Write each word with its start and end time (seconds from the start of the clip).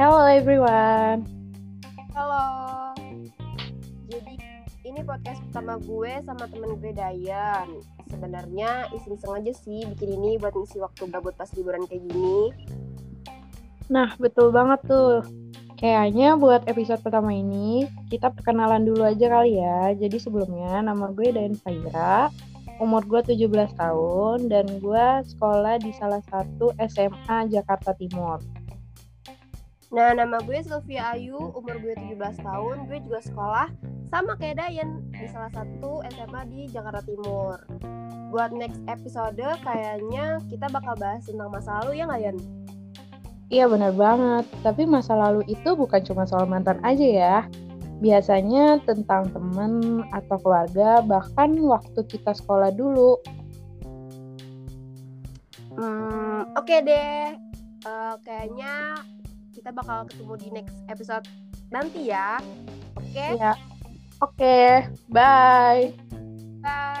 Halo 0.00 0.24
everyone. 0.32 1.28
Halo. 2.16 2.48
Jadi 4.08 4.40
ini 4.88 5.00
podcast 5.04 5.44
pertama 5.52 5.76
gue 5.76 6.24
sama 6.24 6.48
temen 6.48 6.80
gue 6.80 6.96
Dayan. 6.96 7.68
Sebenarnya 8.08 8.88
iseng-iseng 8.96 9.36
aja 9.36 9.52
sih 9.52 9.84
bikin 9.92 10.16
ini 10.16 10.40
buat 10.40 10.56
ngisi 10.56 10.80
waktu 10.80 11.04
gabut 11.12 11.36
pas 11.36 11.52
liburan 11.52 11.84
kayak 11.84 12.00
gini. 12.08 12.48
Nah, 13.92 14.16
betul 14.16 14.48
banget 14.48 14.80
tuh. 14.88 15.20
Kayaknya 15.76 16.32
buat 16.40 16.64
episode 16.64 17.04
pertama 17.04 17.36
ini, 17.36 17.84
kita 18.08 18.32
perkenalan 18.32 18.88
dulu 18.88 19.04
aja 19.04 19.28
kali 19.28 19.60
ya. 19.60 19.92
Jadi 19.92 20.16
sebelumnya, 20.16 20.80
nama 20.80 21.12
gue 21.12 21.28
Dayan 21.28 21.60
Faira, 21.60 22.32
umur 22.80 23.04
gue 23.04 23.36
17 23.36 23.76
tahun, 23.76 24.48
dan 24.48 24.64
gue 24.80 25.06
sekolah 25.28 25.76
di 25.76 25.92
salah 25.92 26.24
satu 26.32 26.72
SMA 26.88 27.52
Jakarta 27.52 27.92
Timur. 28.00 28.40
Nah, 29.90 30.14
nama 30.14 30.38
gue 30.46 30.54
Sylvia 30.62 31.18
Ayu, 31.18 31.34
umur 31.34 31.82
gue 31.82 31.98
17 31.98 32.46
tahun, 32.46 32.86
gue 32.86 33.02
juga 33.10 33.26
sekolah 33.26 33.66
sama 34.06 34.38
kayak 34.38 34.62
Dayan 34.62 35.02
di 35.10 35.26
salah 35.26 35.50
satu 35.50 36.06
SMA 36.14 36.46
di 36.46 36.70
Jakarta 36.70 37.02
Timur. 37.02 37.58
Buat 38.30 38.54
next 38.54 38.78
episode, 38.86 39.42
kayaknya 39.66 40.38
kita 40.46 40.70
bakal 40.70 40.94
bahas 40.94 41.26
tentang 41.26 41.50
masa 41.50 41.82
lalu 41.82 41.98
ya 41.98 42.06
nggak 42.06 42.22
Yan? 42.22 42.36
Iya 43.50 43.66
benar 43.66 43.90
banget, 43.98 44.46
tapi 44.62 44.86
masa 44.86 45.18
lalu 45.18 45.42
itu 45.50 45.74
bukan 45.74 45.98
cuma 46.06 46.22
soal 46.22 46.46
mantan 46.46 46.78
aja 46.86 47.02
ya. 47.10 47.38
Biasanya 47.98 48.78
tentang 48.86 49.34
temen 49.34 50.06
atau 50.14 50.38
keluarga, 50.38 51.02
bahkan 51.02 51.58
waktu 51.66 52.06
kita 52.06 52.30
sekolah 52.30 52.70
dulu. 52.70 53.18
Hmm, 55.74 56.46
oke 56.54 56.78
deh. 56.78 57.34
Uh, 57.82 58.14
kayaknya 58.22 59.02
kita 59.60 59.76
bakal 59.76 60.08
ketemu 60.08 60.34
di 60.40 60.48
next 60.56 60.76
episode 60.88 61.24
nanti 61.68 62.08
ya. 62.08 62.40
Oke. 62.96 63.12
Okay? 63.12 63.30
Ya. 63.36 63.52
Oke. 64.24 64.40
Okay. 64.40 64.68
Bye. 65.12 65.92
Bye. 66.64 66.99